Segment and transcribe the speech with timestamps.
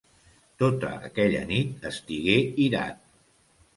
[0.61, 3.05] Tota aquella nit estigué irat.